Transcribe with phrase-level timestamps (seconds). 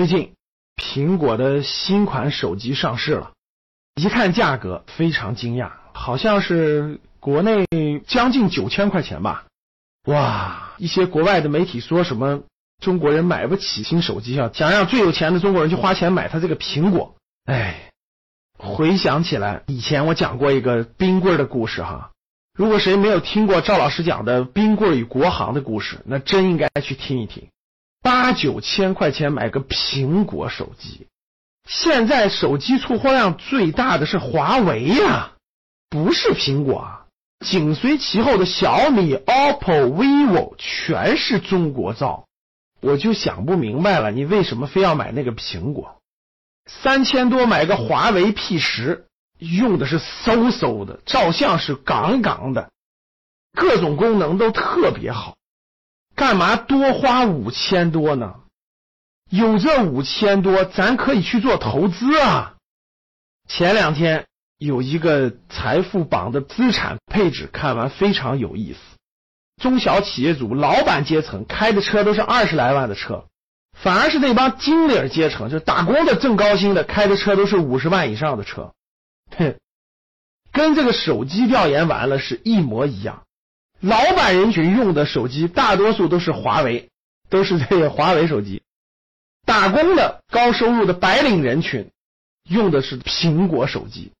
[0.00, 0.32] 最近
[0.76, 3.32] 苹果的新款手机上市了，
[3.96, 7.66] 一看价格非常惊讶，好像是国内
[8.06, 9.44] 将近九千块钱吧。
[10.06, 12.44] 哇，一些国外的媒体说什么
[12.82, 17.14] 中国人买不起新手机啊，想让最有钱的中国人去花钱买他这个苹果。
[17.44, 17.90] 哎，
[18.56, 22.12] 回想起来，以前我讲过一个冰棍的故事哈。
[22.54, 27.48] 如果谁没有听过赵老师讲的冰棍与国行的故事，那真应该去听一听。
[28.10, 31.06] 八九千块钱买个苹果手机，
[31.68, 35.34] 现在手机出货量最大的是华为呀，
[35.88, 37.06] 不是苹果啊。
[37.46, 42.26] 紧随其后的小米、OPPO、vivo 全是中国造，
[42.80, 46.00] 我就想不明白了，你为什么非要买那个苹果？
[46.66, 49.06] 三千多买个华为 P 十，
[49.38, 52.70] 用的是嗖嗖的，照相是杠杠的，
[53.54, 55.36] 各种功能都特别好，
[56.20, 58.34] 干嘛多花五千多呢？
[59.30, 62.56] 有这五千多，咱可以去做投资啊！
[63.48, 64.26] 前两天。
[64.58, 68.78] 有一个财富榜的资产配置，看完非常有意思。
[69.62, 73.24] 中小企业主、老板阶层开的车都是二十来万的车，
[73.72, 78.74] 反而是那帮经理阶层，就是打工的挣高薪的，开的车都是五十万以上的车。
[79.38, 79.56] 哼，
[80.52, 83.22] 跟这个手机调研完了是一模一样。
[83.80, 86.90] 老板人群用的手机大多数都是华为，
[87.28, 88.62] 都是这个华为手机。
[89.46, 91.90] 打工的高收入的白领人群
[92.48, 94.12] 用的是苹果手机。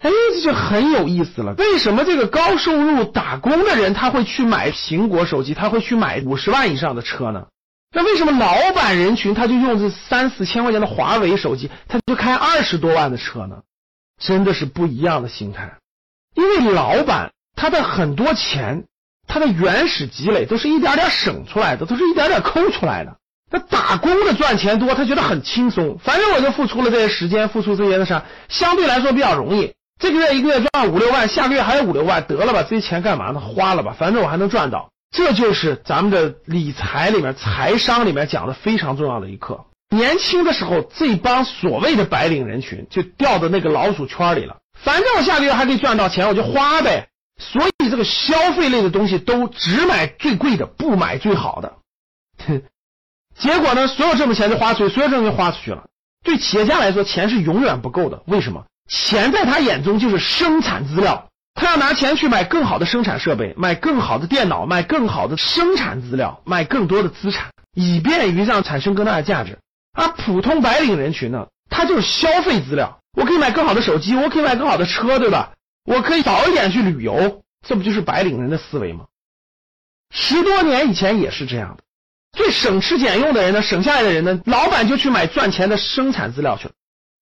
[0.00, 1.54] 哎，这就很有意思了。
[1.54, 7.46] 为什么这个高收入打工的人他会去买苹果手机，他会去买五十万以上的车呢？
[7.90, 13.62] 那为什么老板人群他就用这三四千块钱的华为手机，他就开二十多万的车呢？
[14.20, 15.78] 真的是不一样的心态。
[16.34, 18.84] 因为老板他的很多钱，
[19.28, 23.16] 他的原始积累都是一点点省出来的，都是一点点抠出来的。
[23.50, 29.72] 那打工的赚钱多，他觉得很轻松，反正我就付出了这些时间，付出这些的啥，相对来说比较容易。
[29.98, 33.40] 这个月一个月赚五六万，下个月还有五六万，得了吧，这些钱干嘛呢？
[33.40, 34.90] 花了吧，反正我还能赚到。
[35.10, 39.64] 这就是咱们的理财里面、财商里面讲的非常重要的一课。
[39.88, 44.58] 年轻的时候，这帮所谓的白领人群就掉到那个老鼠圈里了。
[44.76, 47.08] 反正我下个月还可以赚到钱，我就花呗。
[47.38, 51.74] 所以这个消费类的东西都只买最贵的，不买最好的。
[53.38, 55.86] 结果呢，所有挣的钱就花出去，所有挣的就花出去了。
[56.24, 58.22] 对企业家来说，钱是永远不够的。
[58.26, 58.64] 为什么？
[58.88, 69.58] 钱在他眼中就是生产资料，他要拿钱去买更好的生产设备，买更好的电脑，买更好的生产资料，买更多的资产，以便于让产生更大的价值。
[69.92, 75.52] 而普通白领人群呢，他就是消费资料，我可以买更好的手机，我可以买更好的车，对吧？
[75.84, 79.06] 我可以早一点去旅游，这不就是白领人的思维吗？
[80.10, 81.82] 十多年以前也是这样的，
[82.32, 86.72] 最省吃俭用的人呢，省下来的人呢，老板就去买赚钱的生产资料去了。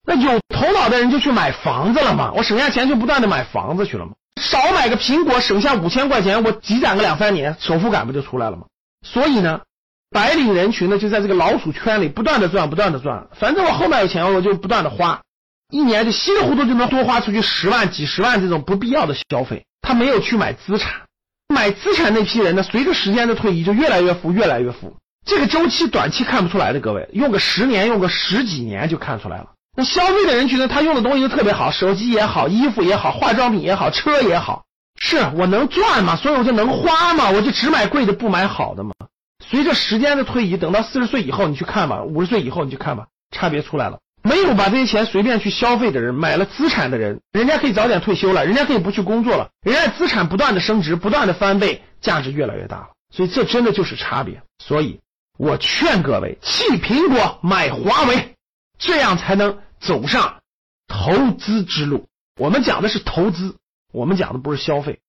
[0.09, 8.67] 那有头脑的人就去买房子了嘛，我省下钱就不断的买房子去了嘛，少买个苹果省下五千块钱，我积攒个两三年，首付感不就出来了吗？
[9.05, 9.63] 所以呢，
[10.11, 15.23] 白领人群呢就在这个老鼠圈里不断的赚，不断的赚，反正我后面有钱我就不断的花，
[15.71, 21.03] 一年就稀里糊涂就能多花出去十万、几十万这种不必要的消费，他没有去买资产，
[21.49, 29.53] 买资产那批人呢，随着时间的推移就越来越富，越来越富，这个周期短期看不出来的，各位用个十年，用个十几年就看出来了。
[29.77, 30.69] 那消费的人群呢？
[30.69, 34.65] 他用的东西都特别好，手机也好，衣服也好，化妆品也好，车也好，
[34.99, 38.93] 是我能赚嘛，所以我就能花嘛，我就只买贵的，不买好的嘛。
[39.45, 43.99] 随着时间的推移，等到四十岁以后，你去看吧，五十岁以后你去看吧，差别出来了。
[44.27, 52.89] 没有把这些钱随便去消费的人，买了资产的人，人家可以早点退休了，人家可以不去工作了，人家资产不断的升值，不断的翻倍，价值越来越大了。
[53.11, 54.43] 所以这真的就是差别。
[54.59, 55.01] 所以
[55.39, 58.35] 我劝各位弃苹果买华为，
[58.79, 59.59] 这样才能。
[59.79, 60.39] 走上
[60.89, 62.07] 投资之路，
[62.41, 63.57] 我们讲的是投资，
[63.93, 65.01] 我们讲的不是消费。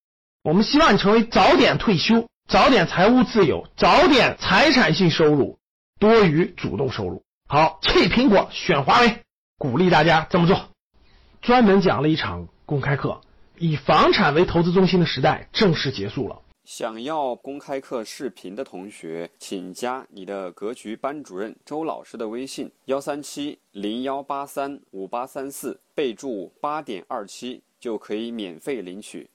[0.44, 5.58] 我们希望你成为早点退休，早点财务自由，早点财产性收入
[6.00, 7.24] 多于主动收入。
[7.50, 9.24] 好，弃苹果选华为，
[9.58, 10.68] 鼓励大家这么做。
[11.42, 13.22] 专门讲了一场公开课，
[13.58, 16.42] 以房产为投资中心的时代正式结束了。
[16.66, 29.30] 想要公开课视频的同学，请加你的格局班主任周老师的微信：幺三七零幺八三五八三四，备注八点二七，就可以免费领取。